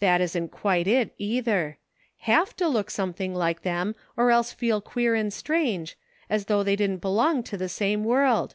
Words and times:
That 0.00 0.20
isn't 0.20 0.50
quite 0.50 0.86
it, 0.86 1.14
either; 1.16 1.78
have 2.28 2.54
to 2.56 2.68
look 2.68 2.90
something 2.90 3.34
like 3.34 3.62
them 3.62 3.94
or 4.18 4.30
else 4.30 4.52
feel 4.52 4.82
queer 4.82 5.14
and 5.14 5.32
strange, 5.32 5.96
as 6.28 6.44
though 6.44 6.62
they 6.62 6.76
didn't 6.76 6.98
belong 7.00 7.42
to 7.44 7.56
the 7.56 7.70
same 7.70 8.04
world. 8.04 8.54